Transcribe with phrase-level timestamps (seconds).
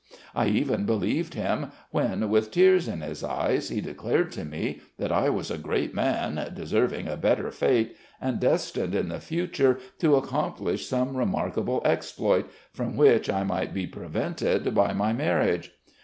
[0.33, 5.11] I even believed him when, with tears in his eyes, he declared to me that
[5.11, 10.15] I was a great man, deserving a better fate, and destined in the future to
[10.15, 15.71] accomplish some remarkable exploit, from which I might be prevented by my marriage.